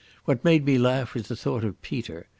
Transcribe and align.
What 0.25 0.43
made 0.43 0.65
me 0.65 0.79
laugh 0.79 1.13
was 1.13 1.27
the 1.27 1.35
thought 1.35 1.63
of 1.63 1.79
Peter. 1.83 2.27